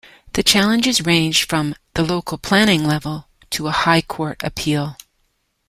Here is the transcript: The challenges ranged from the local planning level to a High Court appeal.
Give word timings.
The 0.33 0.41
challenges 0.41 1.05
ranged 1.05 1.47
from 1.47 1.75
the 1.93 2.01
local 2.01 2.39
planning 2.39 2.83
level 2.85 3.27
to 3.51 3.67
a 3.67 3.71
High 3.71 4.01
Court 4.01 4.41
appeal. 4.43 4.97